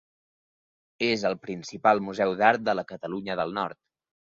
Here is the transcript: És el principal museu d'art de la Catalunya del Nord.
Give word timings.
És 1.07 1.25
el 1.31 1.35
principal 1.43 2.03
museu 2.07 2.35
d'art 2.41 2.65
de 2.71 2.77
la 2.81 2.87
Catalunya 2.95 3.39
del 3.45 3.57
Nord. 3.63 3.83